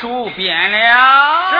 [0.00, 1.50] 书变了。
[1.50, 1.56] 是。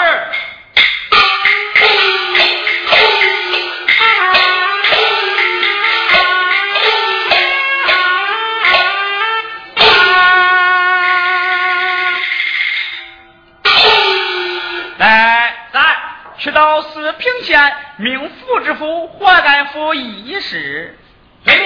[14.99, 15.97] 来，咱
[16.39, 17.61] 去到四平县
[17.97, 20.97] 命副知府华干府议事。
[21.45, 21.57] 遵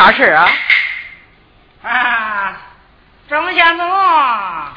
[0.00, 0.48] 啥事啊？
[1.82, 2.56] 啊，
[3.28, 4.69] 张先生。